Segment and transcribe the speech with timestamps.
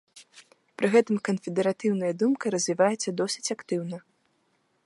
[0.81, 3.97] Пры гэтым канфедэратыўная думка развіваецца досыць актыўна.